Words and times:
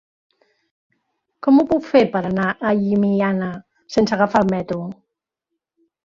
Com 1.47 1.59
ho 1.59 1.65
puc 1.73 1.83
fer 1.89 2.01
per 2.15 2.21
anar 2.29 2.47
a 2.69 2.71
Llimiana 2.79 3.49
sense 3.97 4.15
agafar 4.17 4.41
el 4.47 4.49
metro? 4.55 4.79